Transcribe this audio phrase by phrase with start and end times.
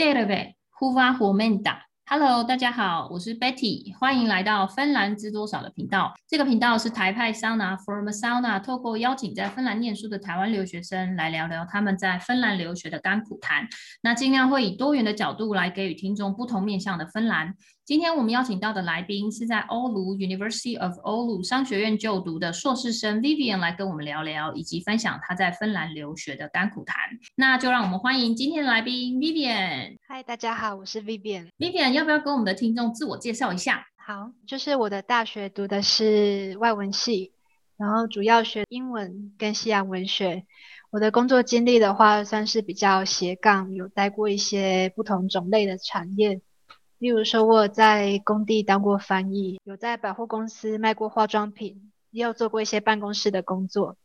[0.00, 1.82] Terve, hyvää huomenta.
[2.08, 6.14] Hello，大家好，我是 Betty，欢迎来到芬兰知多少的频道。
[6.28, 13.66] 这个频道是台派 Sauna from Sauna，透过邀请在芬兰念书的台湾留学生来聊聊他们在芬兰留学的甘苦谈。
[14.00, 17.54] 那尽量会以多元的角度来给予听众不同面向的芬兰。
[17.88, 26.94] 今天我们邀请到的来宾是在欧鲁 University of Oulu 商学院就读的硕士生 Vivian 来跟我们聊聊，以及分享他在芬兰留学的甘苦谈。
[27.34, 29.96] 那就让我们欢迎今天的来宾 Vivian。
[30.06, 31.48] 嗨，大家好，我是 Vivian。
[31.56, 33.86] Vivian 要不要跟我们的听众自我介绍一下？
[33.96, 37.32] 好，就是我的大学读的是外文系，
[37.78, 40.44] 然后主要学英文跟西洋文学。
[40.90, 46.42] 我的工作经历的话，算是比较斜杠，有待过一些不同种类的产业。
[46.98, 53.96] 例如说，我在工地当过翻译，有在百货公司卖过化妆品，也有做过一些办公室的工作。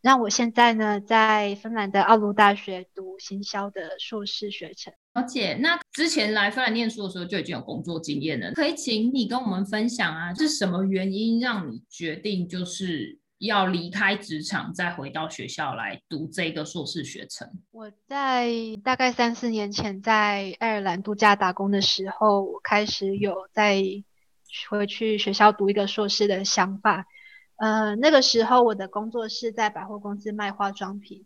[0.00, 4.90] 那我现在呢，在芬兰的奥卢大学读行销的硕士学程。
[5.12, 13.19] 而且，那之前来芬兰念书的时候就已经有工作经验了，可以请你跟我们分享啊，是什么原因让你决定就是？
[13.40, 17.50] 要离开职场，再回到学校来读这个硕士学程。
[17.70, 18.50] 我在
[18.84, 23.82] 大概三四年前在爱尔兰度假打工的时候，我开始有在
[24.68, 27.06] 回去学校读一个硕士的想法。
[27.56, 31.24] 呃，那个时候我的工作是在百货公司卖化妆品，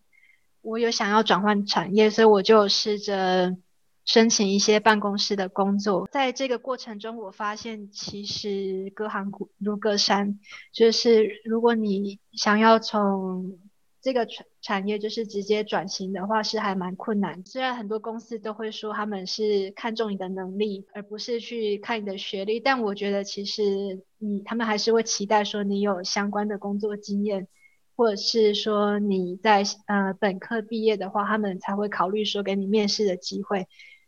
[0.62, 3.56] 我有想要转换产业，所以我就试着。
[4.04, 10.38] 申请一些办公室的工作，在这个过程中，我发现其实隔行如隔山，
[10.72, 13.58] 就是如果你想要从
[14.02, 17.42] 这个产产业就是直接转型的话，是还蛮困难。
[17.46, 27.48] 虽然很多公司都会说他们是看重你的能力，而不是去看你的学历，但我觉得其实你他们还是会期待说你有相关的工作经验，
[27.96, 33.66] 或者是说你在呃本科毕业的话，他们才会考虑说给你面试的机会。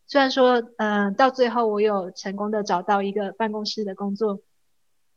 [0.09, 4.41] 虽然说，嗯、到最后我有成功的找到一个办公室的工作，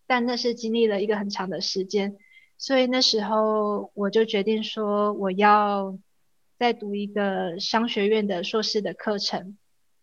[0.07, 2.17] 但那是经历了一个很长的时间，
[2.57, 5.95] 所以那时候我就决定说，我要
[6.57, 9.55] 再读一个商学院的硕士的课程，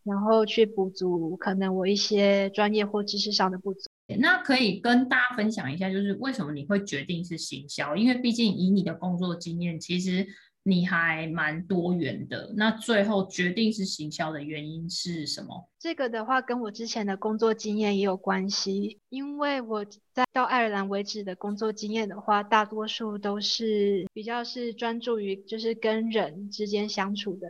[0.05, 3.89] 然后去补足可能我一些专业或知识上的不足。
[4.21, 7.97] 那可以跟大家分享一下，就是为什么你会决定是行销？
[7.97, 10.29] 因为毕竟以你的工作经验，其实。
[10.69, 15.69] 你还蛮多元的，那最后决定是行销的原因是什么？
[15.79, 27.49] 这个的话跟我之前的工作经验也有关系，因为我在到爱尔兰为止的工作经验的话，大多数都是比较是专注于就是跟人之间相处的。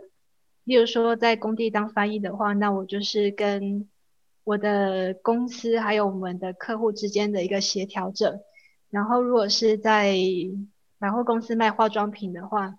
[0.65, 3.89] 例如说在工地当翻译的话，那我就是跟
[4.45, 8.43] 我的公司还有我们的客户之间的一个协调者。
[8.91, 10.15] 然后如果是在
[10.99, 12.75] 百货公司卖化妆品的话，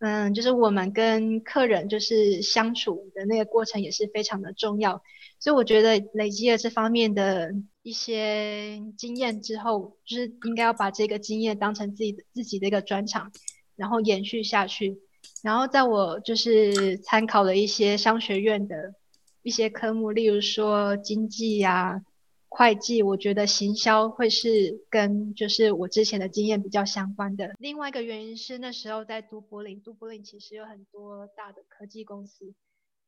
[0.00, 5.02] 嗯，就是我们跟客人就是相处的那个过程也是非常的重要，
[5.38, 7.52] 所以我觉得累积了这方面的
[7.82, 13.30] 一些经验之后，就是应该要把这个经验当成自己的自己的一个专长，
[13.76, 14.98] 然后延续下去。
[15.42, 18.94] 然后在我就是参考了一些商学院的
[19.42, 22.02] 一些科目，例如说经济呀。
[22.50, 27.54] 会计，我觉得行销会是跟就是我之前的经验比较相关的。
[27.58, 32.52] 另外一个原因是那时候在都柏林，都柏林其实有很多大的科技公司，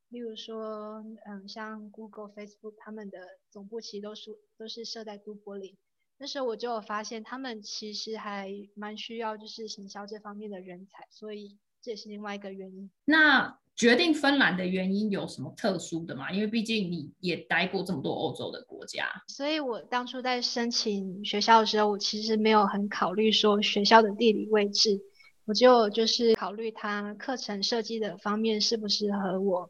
[0.09, 3.19] 例如说，嗯，像 Google、Facebook，他们的
[3.51, 5.77] 总部其实都是都是设在都柏林。
[6.23, 12.89] 那时候我就有发现，他们其实还蛮需要就是行销这方面的人才，所以这也是另外一个原因。
[13.05, 16.31] 那决定芬兰的原因有什么特殊的吗？
[16.31, 25.01] 因为毕竟你也待过这么多欧洲的国家，所以我当初在申请学校的时候，我其实没有很考虑说学校的地理位置，
[25.45, 29.69] 我就就是考虑它课程设计的方面适不适合我，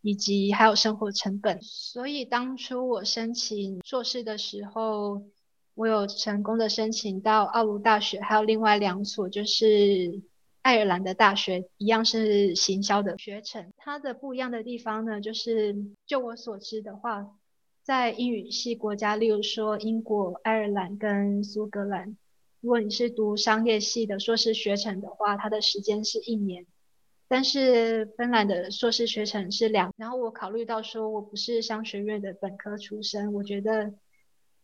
[0.00, 1.62] 以及还有生活成本。
[1.62, 5.22] 所以当初我申请硕士的时候，
[5.74, 10.22] 我有成功的申请到奥鲁大学，还有另外两所就是。
[10.64, 15.74] 爱尔兰的大学一样是行销的学程，它的不一样的地方呢，就是
[16.06, 17.26] 就我所知的话，
[17.82, 22.16] 在英语系国家，例如说英国、爱尔兰跟苏格兰，
[22.60, 26.64] 如果你是读商业系的硕士学程的话，它的时间是一年，
[27.26, 29.92] 但是芬兰的硕士学程是两。
[29.96, 33.92] 然后我考虑到说我不是商学院的本科出身，我觉得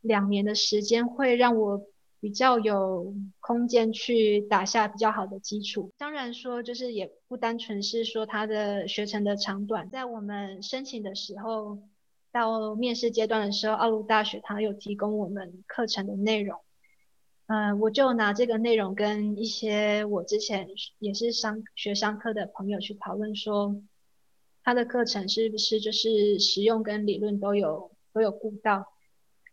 [0.01, 1.87] 两年的时间会让我。
[2.21, 5.93] 比较有空间去打下比较好的基础。
[5.97, 9.89] 当然说，就是也不单纯是说它的学程的长短。
[9.89, 11.79] 在我们申请的时候，
[12.33, 16.59] 到面试阶段的时候，奥鲁大学它有提供我们课程的内容。
[17.47, 20.67] 嗯、我就拿这个内容跟一些我之前
[20.99, 23.81] 也是商学商科的朋友去讨论说，
[24.65, 28.87] 他的课程是不是就是实用跟理论都有都有顾到？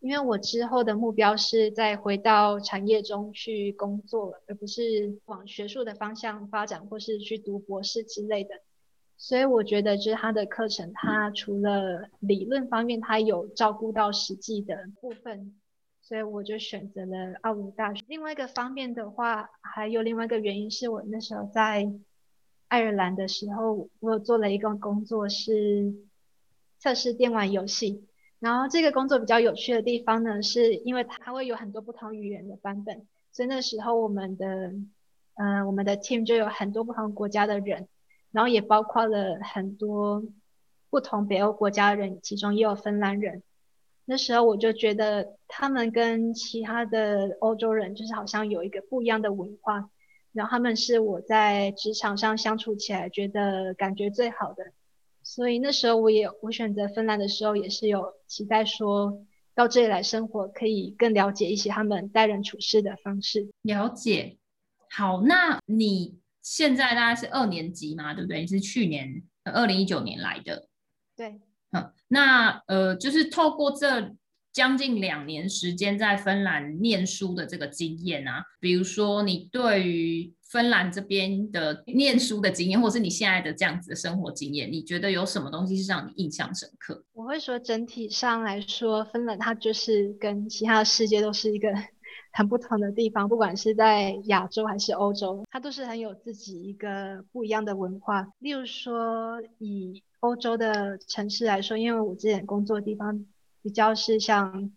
[0.06, 8.52] 因为我之后的目标是再回到产业中去工作，而不是往学术的方向发展，或是去读博士之类的。
[9.18, 15.56] 所以我觉得，就是他的课程，他除了理论方面，他有照顾到实际的部分，
[16.04, 18.06] 所以我就选择了奥鲁大学。
[18.08, 21.92] 另外一个方面的话，还有另外一个原因是我那时候在
[22.68, 25.96] 爱尔兰的时候，我做了一个工作是
[26.78, 28.06] 测试电玩游戏。
[28.40, 34.72] 然后这个工作比较有趣的地方呢，是因为它会有很多不同语言的版本，所以那时候我们的，
[35.36, 37.88] 呃，我们的 team 就有很多不同国家的人，
[38.32, 40.24] 然后也包括了很多
[40.90, 43.42] 不同北欧国家的人，其中也有芬兰人。
[44.04, 49.90] 那时候我就觉得他们跟其他的欧洲人就是好像有一个不一样的文化，
[50.32, 54.74] 然后他们是我在职场上相处起来觉得感觉最好的。
[55.28, 59.26] 所以那时候我也我选择芬兰的时候也是有期待说
[59.56, 63.50] 到这里来生活，可以更了解一些他们待人处事的方式。
[63.64, 64.38] 了解，
[64.92, 68.42] 好，那你现在大概是二年级嘛，对不对？
[68.42, 70.68] 你是去年二零一九年来的。
[71.16, 71.40] 对，
[71.72, 74.16] 嗯，那呃，就是透过这
[74.56, 87.04] 将近两年时间在芬兰念书的这个经验啊，比如说你对于芬兰这边的念书的经验，或是你现在的这样子的生活经验，你觉得有什么东西是让你印象深刻？
[87.12, 91.68] 我会说，整体上来说，芬兰它就是跟其他世界都是一个
[92.32, 98.26] 很不同的地方，不管是在亚洲还是欧洲，它都是很有自己一个不一样的文化。
[98.40, 103.26] 例如说，以欧洲的城市来说，因为我之前工作的地方
[103.66, 104.72] 比较是像。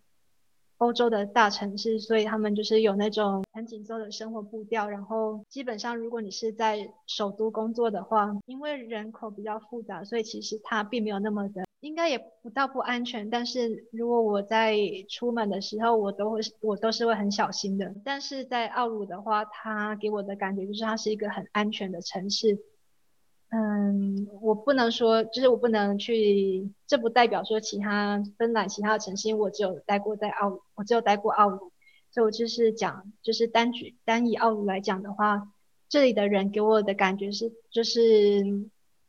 [0.78, 4.88] 欧洲的大城市，所以他们就是有那种很紧凑的生活步调。
[4.88, 13.28] 然后基本上，如果你是在首都工作的话，因为人口比较复杂，所以其实它并没有那么的，应该也不到不安全。
[13.28, 17.92] 但是如果我在出门的时候，我都会我都是会很小心的。
[18.04, 22.56] 但是在奥鲁的话，它给我的感觉就是它是一个很安全的城市。
[23.50, 31.72] 嗯，我不能说，就是我不能去，这不代表说其他芬兰其他的城市，因为我只有待过在奥鲁，我只有待过奥鲁，
[32.10, 35.48] 所以我就是讲，就是单举单以奥鲁来讲的话，
[35.88, 38.44] 这里的人给我的感觉是，就是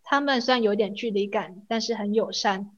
[0.04, 2.72] 他们虽然有点距离感，但是很友善，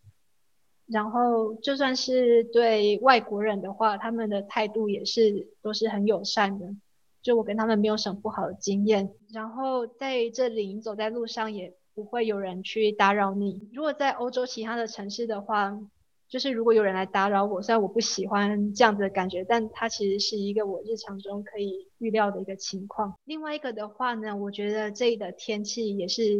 [0.87, 6.73] 然后就算是对外国人的话，他们的态度也是都是很友善的。
[7.21, 13.69] 就我跟他们没有什么不好的经验，然后在这里你走在路上也不会有人去打扰你。
[13.73, 15.79] 如果在欧洲其他的城市的话，
[16.27, 23.15] 就是如果有人来打扰我，虽然我不喜欢这样子的感觉，但它其实是一个我日常中可以预料的一个情况。
[23.25, 26.39] 另外一个的话呢，我觉得这里的天气也是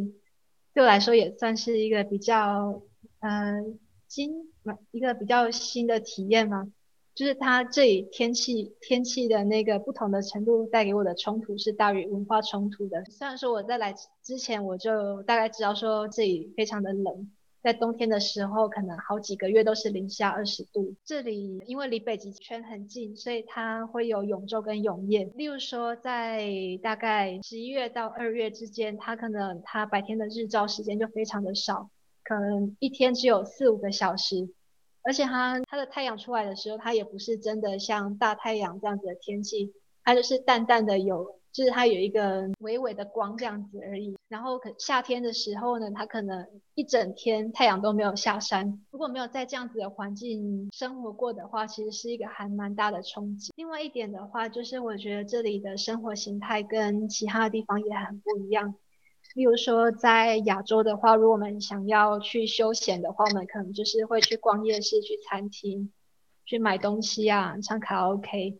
[0.74, 2.82] 对我来说也算是一个比较
[3.20, 3.64] 呃
[4.08, 4.52] 新
[4.92, 6.72] 一个比较新的体验嘛。
[7.14, 13.04] 就是它这里天气天气的那个不同的程度带给我的冲突是大于文化冲突的。
[13.06, 13.94] 虽然说我在来
[14.24, 17.30] 之前我就大概知道说这里非常的冷，
[17.62, 20.96] 在冬天的时候可能好几个月都是零下二十度。
[21.04, 25.26] 这里因为离北极圈很近，所以它会有永昼跟永夜。
[25.36, 26.50] 例如说在
[26.82, 31.90] 大概十一月到二月之间，它可能它白天的日照时间就非常的少，
[32.24, 34.50] 可能一天只有四五个小时。
[35.04, 44.16] 而且它它的太阳出来的时候，它也不是真的像大太阳这样子的天气，它就是淡淡的有，就是它有一个微微的光这样子而已。
[44.30, 48.82] 然后可夏天的时候呢，它可能一整天太阳都没有下山。
[48.92, 53.52] 如果没有在这样子的环境生活过的话，其实是一个还蛮大的冲击。
[53.56, 58.76] 另外一点的话，就是我觉得这里的生活形态跟其他的地方也很不一样。
[59.34, 65.92] 例如说，在亚洲的话，如果我们想要去休闲的话，我们可能就是会去逛夜市、去餐厅、
[66.46, 68.60] 去买东西啊，唱卡拉 OK，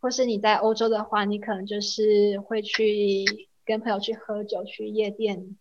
[0.00, 3.24] 或是你在欧洲的话，你可能就是会去
[3.64, 5.56] 跟朋友去喝酒、去夜店，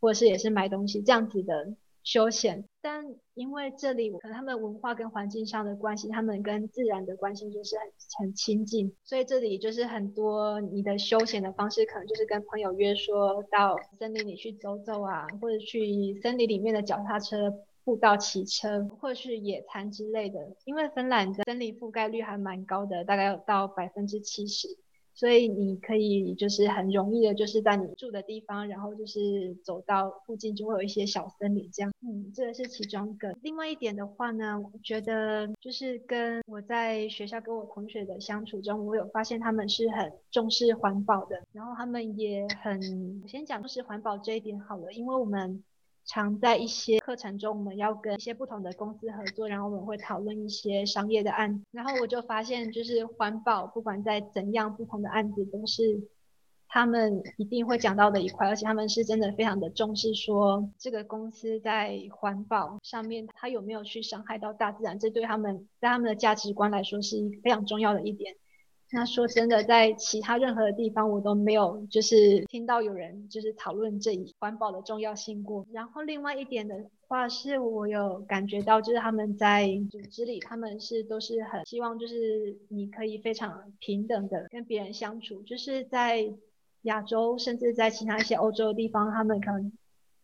[0.00, 1.74] 或是也是买东西这样子的。
[2.04, 7.88] 休闲，但因为这里可能他们文化跟环境上的关系，他们跟自然的关系就是很
[8.18, 17.50] 很亲近，所以这里就是很多你的休闲的方式，可能就是跟朋友约说到森林里去走走啊，或者去森林里面的脚踏车
[17.84, 20.54] 步道骑车，或是野餐之类的。
[20.66, 24.68] 因为芬兰的森林覆盖率还蛮高的，大概有到百分之七十。
[25.14, 31.92] 所以你可以就是很容易的，就是在你住的地方，然后就是走到附近就会有一些小森林这样。
[32.00, 33.36] 嗯，这个是其中一个。
[33.42, 45.62] 另外一点的话呢，我觉得就是跟我在学校跟我同学的相处中，我有发现他们是很重视环保的，然后他们也很，我先讲重视环保这一点好了，因为我们
[46.06, 51.64] 常在一些课程中，我们要跟一些不同的公司合作，然后我们会讨论一些商业的案子。
[51.72, 56.08] 然后我就发现，就是环保，不管在怎样不同的案子，都是
[56.68, 68.36] 他们一定会讲到的一块，而且他们是真的非常的重视，说这个公司在环保上面，它有没有去伤害到大自然，这对他们在他们的价值观来说是一非常重要的一点。
[68.94, 75.66] 那说真的，在其他任何的地方，我都没有就是听到有人就是讨论这一环保的重要性过。
[75.72, 76.76] 然后另外一点的
[77.08, 85.42] 话，是我有感觉到，就是他们在组织里，他们是都是很希望，就是你可以非常平等的跟别人相处。
[85.42, 86.32] 就是在
[86.82, 89.70] 亚洲，甚至在其他一些欧洲的地方，他们可能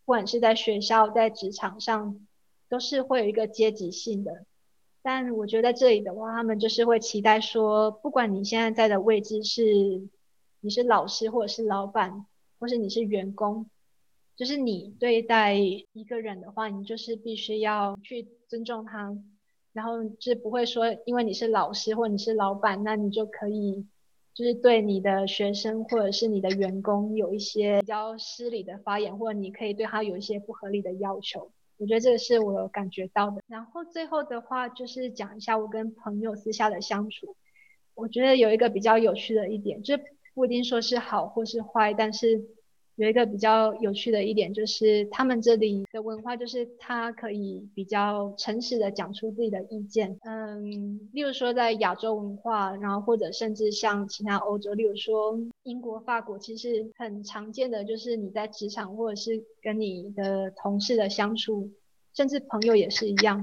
[0.04, 2.24] 不管是在学校、在职场上，
[2.68, 4.44] 都是会有一个阶级性的。
[5.02, 10.08] 但我觉得在这里的话，他们就是会期待说，不管你现在在的位置是
[10.60, 12.26] 你是老师，或者是老板，
[12.58, 13.66] 或是你是员工，
[14.36, 19.16] 就是你对待一个人的话，你就是必须要去尊重他，
[19.72, 23.86] 然后就不会说，因为你是老师或你是老板，那你就可以
[24.34, 31.50] 就是对你的学生或者是你的员工有一些比较失礼的发言，或者你可以对他有一些不合理的要求。
[31.80, 33.42] 我觉得这个是我有感觉到的。
[33.48, 37.34] 然后最后的话就是讲一下我跟朋友私下的相处。
[37.94, 39.98] 我觉得有一个比较有趣的一点，就
[40.34, 42.44] 不一定说是好或是坏，但是。
[43.00, 50.18] 有一个比较有趣的一点，就是他们这里的文化，就是他可以比较诚实的讲出自己的意见。
[50.20, 61.70] 嗯，例如说在亚洲文化，然后或者甚至像其他欧洲，例如说英国、法国，其实很常见的就是你在职场或者是跟你的同事的相处，
[62.12, 63.42] 甚至朋友也是一样，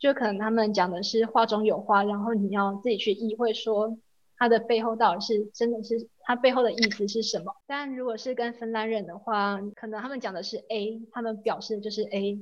[0.00, 3.96] 就可能他们讲的是话中有话，然后你要自己去意会说。
[4.38, 7.54] 它的背后到底是真的是它背后的意思是什么？
[7.68, 12.38] 但如果是跟芬兰人的话，可能他们讲的是 A，他们表示的就是 A。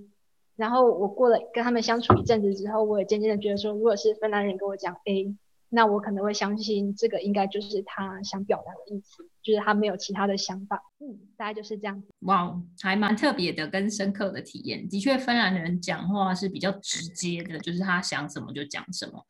[0.56, 5.36] 然后我过了跟他们相处一阵子之后，我也渐渐的觉得说，如果是芬兰人跟我讲 A，
[5.68, 10.80] 那我可能会相信这个应该就是他想表达的意思，就是他没有其他的想法。
[11.00, 12.08] 嗯，大概就是这样子。
[12.20, 14.88] 哇，还蛮特别的跟深刻的体验。
[14.88, 19.26] 的确，芬兰人讲话是比较直接的，就是他想什么就讲什么。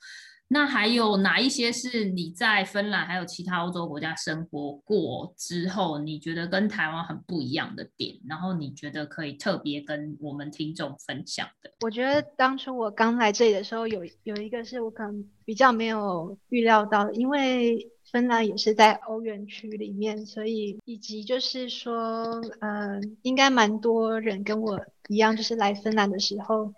[0.47, 8.15] 那还有哪一些是你在芬兰还有其他欧洲国家生活过之后，你觉得跟台湾很不一样的点？
[8.29, 11.73] 然后你觉得可以特别跟我们听众分享的？
[11.81, 22.27] 我觉得当初我刚来这里的时候有，有一个是我可能比较没有预料到，因为芬兰也是在欧元区里面，所以以及就是说，
[22.61, 26.73] 嗯、呃，应该蛮多人跟我一样，就是来芬兰的时候。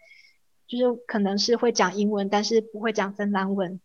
[0.67, 3.81] 就是可能是会讲英文，但是不会讲芬兰文。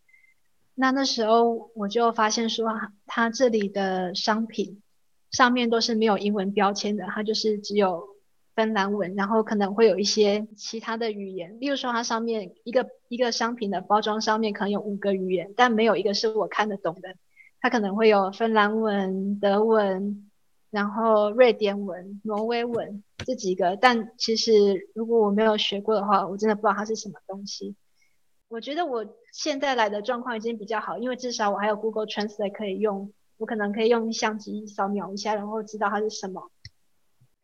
[0.73, 2.67] 那那时候我就发现说，
[3.05, 4.81] 它这里的商品
[5.29, 8.07] 上面都是没有英文标签的，它就是只有
[8.55, 11.59] 芬兰文，然后可能会有一些其他的语言。
[11.59, 17.15] 例如说，它上面一个一个商品的包装上面可能有五个语言，但没有一个是我看得懂的。
[17.59, 20.30] 它可能会有芬兰文、德文。
[20.72, 27.75] 然后瑞典文、挪威文这几个，但其实如果我没有学过的话，我真的不知道它是什么东西。
[28.48, 36.50] 我觉得我现在来的状况已经比较好，因为至少我还有 Google Translate 可以用，我可能可以用相机扫描一下，然后知道它是什么。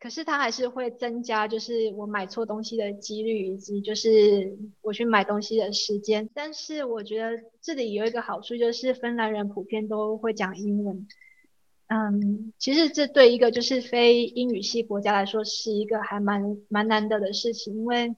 [0.00, 6.30] 可是它还是会增加，就是我买错东西的几率，以及就是我去买东西的时间。
[6.32, 11.06] 但是我觉得这里有一个好处，就是芬兰人普遍都会讲英文。
[11.88, 18.14] 嗯，其实这对一个就是非英语系国家来说是一个还蛮蛮难得的事情，因为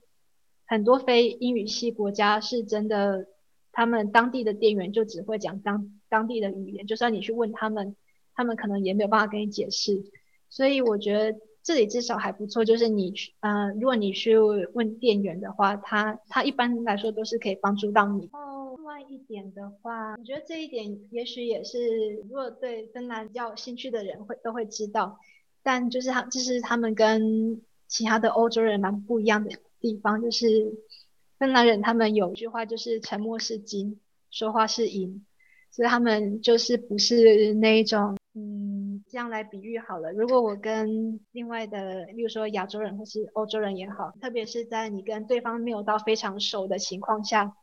[0.65, 3.27] 很多非英语系国家是真的，
[3.71, 7.95] 他们当地的店员就只会讲当当地的语言，就算你去问他们，
[8.35, 10.03] 他们可能也没有办法跟你解释。
[10.49, 14.37] 所以我觉得这里至少还不错，就是你去，嗯，如果你去
[14.73, 18.29] 问店员的话，他他一般来说都是可以帮助到你。
[18.91, 25.17] 另外一点的话，我觉得这一点也许也是，如果对芬兰比较有兴趣的人会都会知道。
[25.63, 30.73] 但就是他，就是他们跟其他的欧洲人蛮不一样的地方，就是
[31.39, 33.97] 芬兰人他们有一句话就是沉默是金，
[34.29, 35.25] 说话是银，
[35.71, 40.11] 所以他们就是不是那一种，嗯，这样来比喻好了。
[40.11, 47.55] 如果我跟另外的，例如说亚洲人或是欧洲人也好，特别是在你跟对方没有到非常熟的情况下。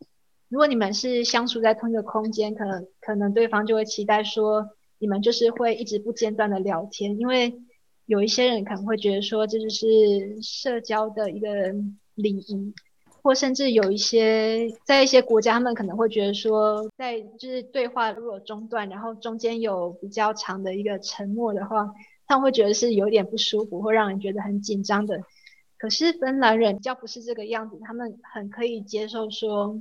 [0.49, 4.67] 如果你们是相处在同一个空间，可能可能对方就会期待说，
[4.99, 7.61] 你们就是会一直不间断的聊天，因为
[8.07, 11.75] 有一些人可能会觉得说，这就是社交的一个
[12.15, 12.73] 礼仪，
[13.21, 21.93] 或甚至有一些在一些国家，他们可能会觉得说，在就是对话如果中断，然后中间有比较长的一个沉默的话，
[22.27, 25.21] 他们会觉得是有点不舒服，会让人觉得很紧张的。
[25.77, 29.79] 可是芬兰人比较不是这个样子，他们很可以接受说。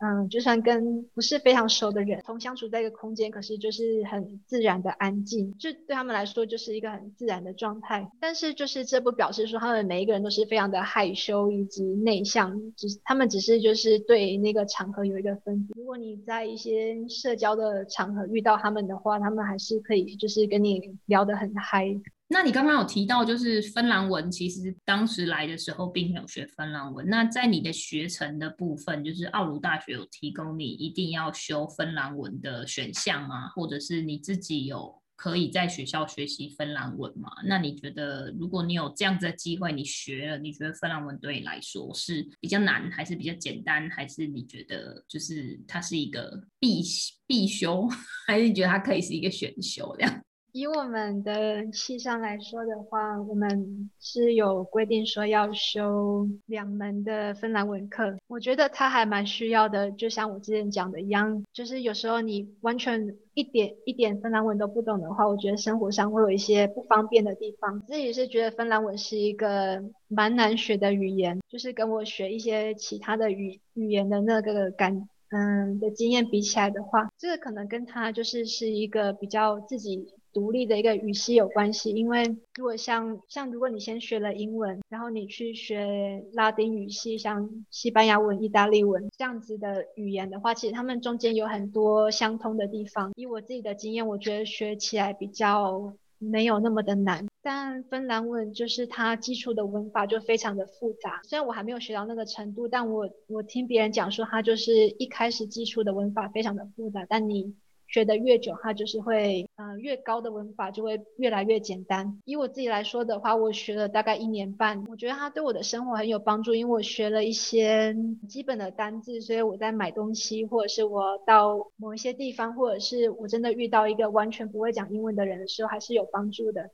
[0.00, 8.10] 嗯，就算跟不是非常熟的人同相处在一个空间，可是就是很自然的安静，这对他们来说就是一个很自然的状态。
[8.18, 15.74] 但是就是这不表示说他们每一个人都是非常的害羞以及内向，只是他们只是就是对那个场合有一个分别。
[15.76, 21.94] 如果你在一些社交的场合遇到他们的话，他们还是可以就是跟你聊得很嗨。
[22.32, 27.04] 那你刚刚有提到，就是芬兰文，其实当时来的时候并没有学芬兰文。
[27.08, 33.48] 那在你的学程的部分，就是奥鲁大学有提供你一定要修芬兰文的选项吗？
[33.48, 37.30] 或者是你自己有可以在学校学习芬兰文吗？
[37.46, 43.90] 那你觉得，如果你有这样子的机会，你学了，你觉得芬兰文对你来说是比较难，还是比较简单？
[43.90, 46.80] 还是你觉得就是它是一个必
[47.26, 47.88] 必修，
[48.28, 50.24] 还是你觉得它可以是一个选修这样？
[50.52, 58.16] 以我们的系上来说的话，我们是有规定说要修两门的芬兰文课。
[58.26, 67.80] 我觉得他还蛮需要的，就像我之前讲的一样，就是有时候你完全一点一点芬兰文都不懂的话，我觉得生活上会有一些不方便的地方。
[67.86, 80.08] 自己是觉得芬兰文是一个蛮难学的语言，就是跟我学一些其他的语语言的那个感嗯的经验比起来的话，这个可能跟他就是是一个比较自己。
[80.32, 82.22] 独立的一个语系有关系，因为
[82.54, 93.12] 如果像像如果你先学了英文，然后你去学拉丁语系，像西班牙文、意大利文这样子的语言的话，其实他们中间有很多相通的地方。
[93.16, 97.26] 以我自己的经验，我觉得学起来比较没有那么的难。
[97.42, 107.54] 但芬兰文就是它基础的文法就非常的复杂，虽然我还没有学到那个程度，但我我听别人讲说，它就是一开始基础的文法非常的复杂，但你。
[107.92, 112.20] 学得越久，它就是会，呃，越高的文法就会越来越简单。
[112.24, 117.96] 以我自己来说的话，我学了大概一年半，我觉得它对我的生活很有帮助，因为我学了一些
[118.28, 126.70] 基本的单字，所以我在买东西，或者是我到某一些地方，或者是我真的遇到一个完全不会讲英文的人的时候，还是有帮助的。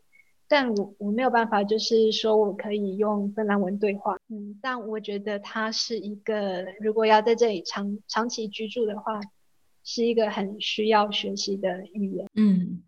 [0.48, 9.18] 但我我没有办法，就是说我可以用芬兰文对话，嗯，但我觉得它是一个，如果要在这里长长期居住的话。
[9.86, 12.28] 是一个很需要学习的语言。
[12.34, 12.82] 嗯，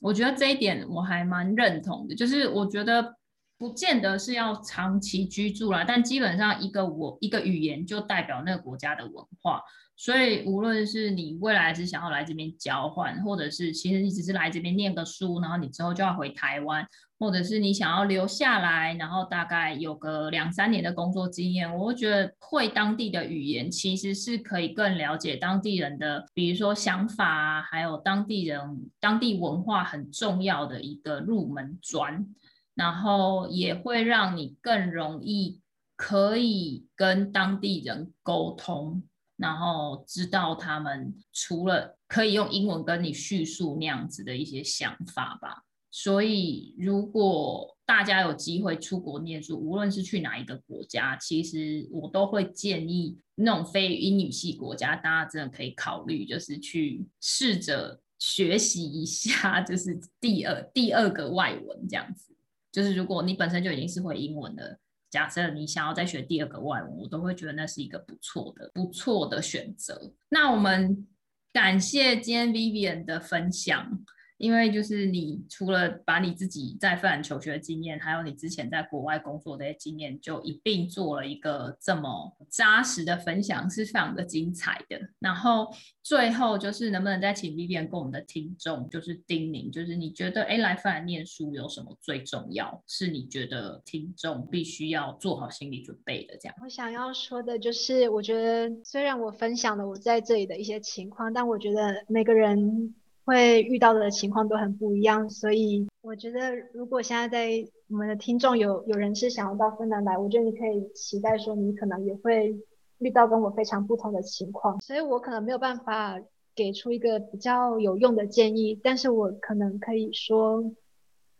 [0.00, 3.16] 我觉得这一点我还蛮认同的，就是我觉得
[3.58, 9.60] 不见得是要长期居住啦，但基本上一个我一个语言就代表那个国家的文化。
[9.96, 16.86] 所以，无论是你未来是想要来这边交换，或者是其实你只是来这边念个书，然后你之后就要回台湾，
[17.20, 32.26] 或者是你想要留下来，然后大概有个两三年的工作经验，我会觉得会当地的语言其实是可以更了解当地人的，比如说想法，还有当地人当地文化很重要的一个入门砖，
[32.74, 35.60] 然后也会让你更容易
[35.96, 39.02] 可以跟当地人沟通。
[39.36, 62.34] 然后知道他们除了可以用英文跟你叙述那样子的一些想法吧，所以如果大家有机会出国念书，无论是去哪一个国家，其实我都会建议那种非英语系国家，大家真的可以考虑，就是去试着学习一下， 就是第二第二个外文这样子。
[62.70, 64.78] 就是如果你本身就已经是会英文的。
[65.10, 70.12] 假设你想要再学第二个外文，我都会觉得那是一个不错的、不错的选择。
[70.28, 71.04] 那我们
[71.52, 74.04] 感谢今天 Vivian 的分享。
[74.40, 84.98] 因为就是你除了把你自己在芬兰求学的经验，还有你之前在国外工作的经验，就一并做了一个这么扎实的分享，是非常的精彩的。
[85.18, 85.68] 然后
[86.02, 92.82] 最后就是能不能再请 Vivian 跟我们的听众就是叮咛，就是你觉得哎来芬兰念书有什么最重要？
[92.86, 96.56] 是你觉得听众必须要做好心理准备的这样？
[96.62, 102.94] 我想要说的就是，我觉得虽然我分享了我在这里的一些情况，但我觉得每个人。
[103.30, 112.58] 会遇到的情况都很不一样，所以我觉得如果现在在我们的听众有有人是想要到芬兰来，我觉得你可以期待说你可能也会
[112.98, 116.20] 遇到跟我非常不同的情况，所以我可能没有办法
[116.56, 120.64] 给出一个比较有用的建议，但是我可能可以说，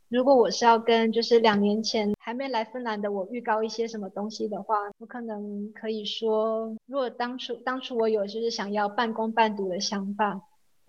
[0.09, 10.41] 如果我是要跟就是两年前还没来芬兰的我预告一些什么东西的话，我可能可以说，如果当初当初我有就是想要半工半读的想法。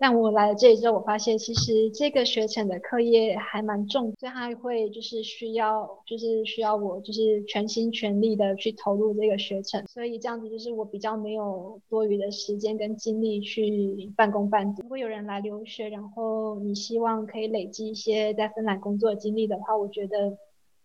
[0.02, 14.82] 但我来了这里之后，我发现其实这个学程的课业还蛮重，所以他会就是需要，就是需要我就是全心全力的去投入这个学程，所以这样子就是我比较没有多余的时间跟精力去半工半读。
[14.82, 20.36] 如果有人来留学，然后你希望可以累积一些在芬兰工作经历的话，我觉得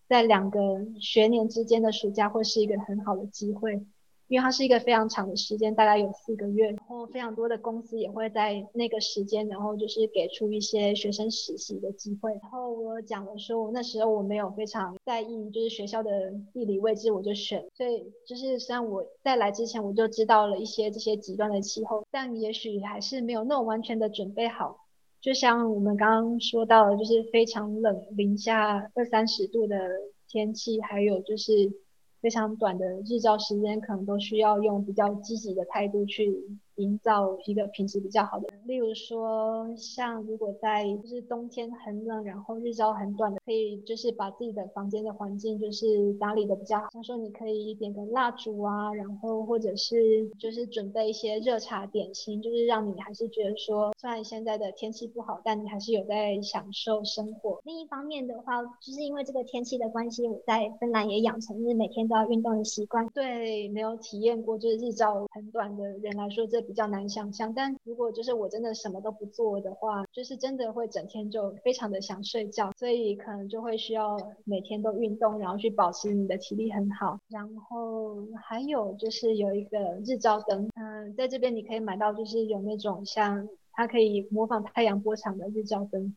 [0.08, 0.60] 在两个
[1.00, 3.84] 学年之间的暑假会是一个很好的机会。
[4.28, 12.30] 因为它是一个非常长的时间，大概有四个月，然后非常多的公司也会在那个时间，然后就是给出一些学生实习的机会。
[12.42, 16.10] 然后我讲了说，我那时候我没有非常在意，就是学校的
[16.52, 17.64] 地理位置，我就选。
[17.74, 24.84] 所以就是虽然我在来之前我就知道了一些这些极端的气候，但也许还是没有那种完全的准备好。
[25.22, 29.76] 就像我们刚刚说到的，就是非常冷，零下二三十度的
[30.28, 31.72] 天气，还有就是。
[32.20, 36.44] 非常短的日照时间，可能都需要用比较积极的态度去
[36.78, 38.48] 营造一个品质比较好的。
[38.64, 46.86] 例如说，像如果在就是冬天很冷，然后日照很短的，可以就是把自己的房间的环境就是打理的比较好。
[46.92, 57.60] 像说你可以点个蜡烛啊，然后或者是就是准备一些热茶点心，就是让你还是觉得说，虽然现在的天气不好，但你还是有在享受生活。
[57.64, 63.06] 另一方面的话，就是因为这个天气的关系，我在芬兰也养成就是每天都要运动的习惯。
[63.08, 67.52] 对，没有体验过就是日照很短的人来说，这比较难想象。
[67.54, 77.18] 但如果就是我真的什么都不做的话，就是真的会整天就非常的想睡觉，所以可能就会需要每天都运动，然后去保持你的体力很好。
[77.28, 86.14] 然后还有就是有一个日照灯，嗯，在这边你可以买到，就是有那种像它可以模仿太阳波长的日照灯。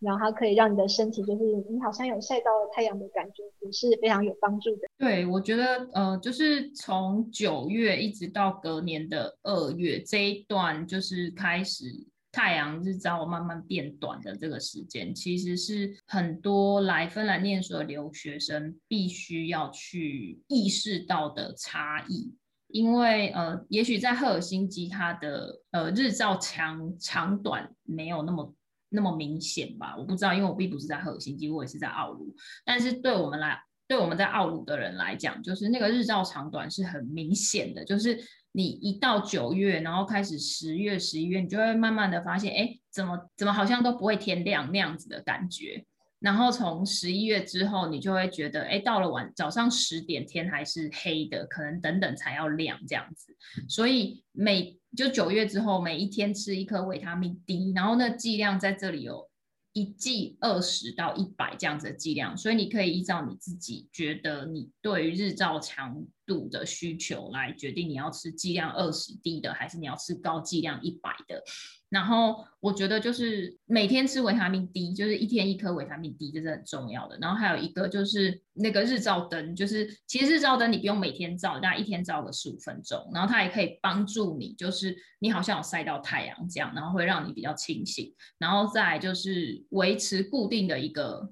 [0.00, 4.88] 然后它可以让你的身体，就是你好像有晒到了太阳的感觉，也是非常有帮助的。
[4.96, 11.84] 对，我觉得，呃，就是从九月一直到隔年的二月这一段，就是开始
[12.32, 22.34] 太阳日照慢慢变短的这个时间，其实是很多来芬兰念书的留学生必须要去意识到的差异。
[22.68, 28.54] 因为，呃，也许在赫尔辛基，它的呃日照长长短没有那么。
[28.90, 29.96] 那么明显吧？
[29.96, 32.34] 我不知道，因为我并不是在赫尔辛基，我也是在奥鲁。
[32.64, 37.84] 但是对我们来，对我们在奥鲁的人来讲，就是那个日照长短是很明显的。
[37.84, 38.18] 就是
[38.52, 45.84] 你一到九月，然后开始十月、十一月，你就会慢慢的发现，哎，怎么怎么好像都不会天亮那样子的感觉。
[46.18, 53.34] 然后从十一月之后，你就会觉得，哎，到了晚早上十点，天还是黑的，可能等等才要亮这样子。
[53.68, 59.30] 所以每就九月之后，每一天吃一颗维他命 D，然后那剂量在这里有
[59.72, 71.42] 一剂二十到一百这样子的剂量，所以你可以依照你自己觉得你对于日照强度的需求来决定你要吃剂量二十滴的，还是你要吃高剂量一百的。
[71.88, 77.18] 然后我觉得就是每天吃维他命 D，就是一天一颗维他命 D，这是很重要的。
[77.20, 88.14] 然后还有一个就是那个日照灯，就是其实日照灯你不用每天照，大概一天照个十五分钟，然后它也可以帮助你，就是你好像有晒到太阳这样，然后会让你比较清醒。
[88.38, 91.28] 然后再就是维持固定的一个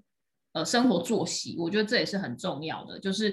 [0.54, 3.32] 呃生活作息，我觉得这也是很重要的，就是。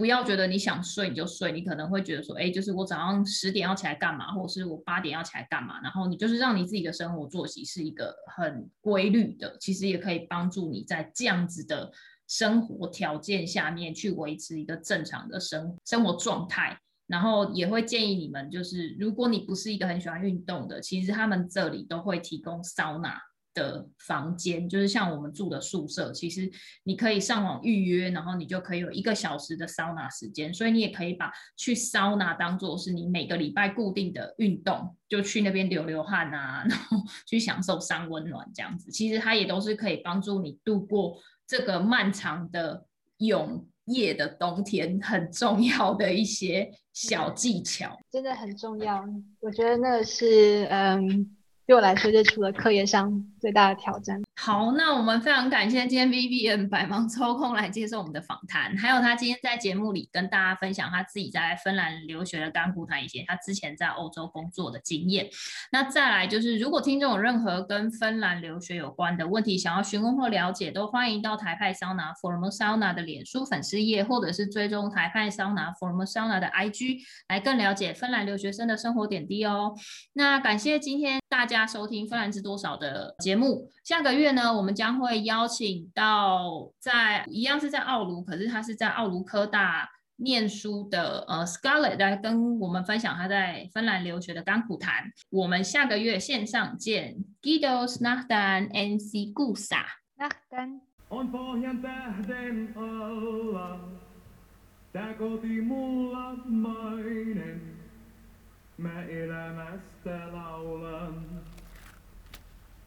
[0.00, 11.92] 不要觉得你想睡你就睡，你可能会觉得说，哎，就是我早上十点要起来干嘛，或者是我八点要起来干嘛，然后你就是让你自己的生活作息是一个很规律的，其实也可以帮助你在这样子的
[12.26, 23.20] 生活条件下面去维持一个正常的生生活状态，然后也会建议你们，就是如果你不是一个很喜欢运动的，其实他们这里都会提供桑拿。
[23.52, 26.50] 的房间就是像我们住的宿舍，其实
[26.84, 38.90] 你可以上网预约，然后你就可以有一个小时的桑拿时间，所以你也可以把去桑拿当做是你每个礼拜固定的运动，就去那边流流汗啊，然后 去享受桑温暖这样子。
[38.90, 42.86] 其实它也都是可以帮助你度过这个漫长的
[43.18, 49.04] 永夜的冬天，很重要的一些小技巧，真的很重要。
[49.40, 51.36] 我觉得那个是嗯。
[51.70, 54.20] 对我来说，这除了课业上最大的挑战。
[54.42, 65.28] 好，那我们非常感谢今天 Vivian 百忙抽空来接受我们的访谈，还有他今天在节目里跟大家分享他自己在芬兰留学的甘苦谈，以及他之前在欧洲工作的经验。
[65.70, 79.74] 那再来就是，如果听众有任何跟芬兰留学有关的问题，想要询问或了解，都欢迎到台派桑拿 Form Sauna 的脸书粉丝页，或者是追踪台派桑拿 Form Sauna 的 IG，来更了解芬兰留学生的生活点滴哦。
[80.14, 83.70] 那感谢今天大家收听《芬兰知多少》的节目。
[83.84, 95.10] 下个月呢，我们将会邀请到在一样是在奥卢，可是他是在奥卢科大念书的呃 Scarlett 来跟我们分享他在芬兰留学的甘苦谈。
[95.30, 99.84] 我们下个月线上见，Kiitos nähdään ensi kuussa。
[100.16, 100.82] nähdään。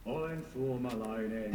[0.05, 1.51] Olen suomalainen.